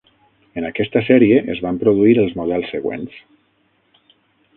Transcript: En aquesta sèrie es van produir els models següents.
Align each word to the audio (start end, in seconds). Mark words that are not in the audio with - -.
En 0.59 0.65
aquesta 0.69 1.03
sèrie 1.09 1.37
es 1.55 1.61
van 1.65 1.77
produir 1.83 2.15
els 2.23 2.33
models 2.39 2.73
següents. 2.77 3.21